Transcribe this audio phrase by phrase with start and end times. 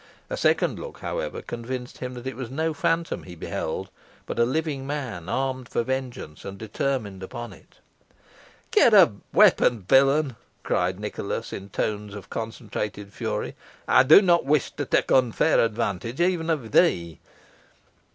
[0.31, 3.91] A second look, however, convinced him that it was no phantom he beheld,
[4.25, 7.77] but a living man, armed for vengeance, and determined upon it.
[8.71, 13.55] "Get a weapon, villain," cried Nicholas, in tones of concentrated fury.
[13.87, 17.19] "I do not wish to take unfair advantage, even of thee."